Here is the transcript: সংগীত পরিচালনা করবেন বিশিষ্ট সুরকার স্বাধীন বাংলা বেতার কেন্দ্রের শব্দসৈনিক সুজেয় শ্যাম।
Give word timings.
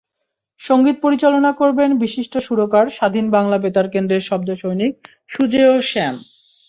সংগীত 0.61 0.97
পরিচালনা 1.01 1.51
করবেন 1.51 1.89
বিশিষ্ট 2.03 2.33
সুরকার 2.37 2.85
স্বাধীন 2.89 3.25
বাংলা 3.35 3.57
বেতার 3.57 3.87
কেন্দ্রের 3.89 4.27
শব্দসৈনিক 4.29 4.93
সুজেয় 5.29 5.73
শ্যাম। 5.81 6.15